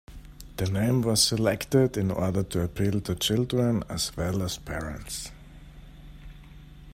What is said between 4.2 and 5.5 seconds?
as parents.